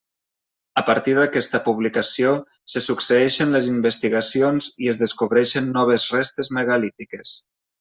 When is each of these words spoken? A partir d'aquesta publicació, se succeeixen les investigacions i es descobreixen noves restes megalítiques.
A 0.81 0.83
partir 0.85 1.11
d'aquesta 1.17 1.59
publicació, 1.67 2.31
se 2.75 2.83
succeeixen 2.85 3.53
les 3.57 3.69
investigacions 3.75 4.71
i 4.87 4.91
es 4.95 5.01
descobreixen 5.05 5.71
noves 5.77 6.09
restes 6.17 6.51
megalítiques. 6.61 7.37